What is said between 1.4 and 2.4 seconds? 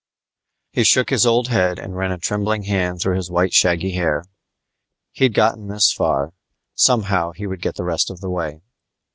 head and ran a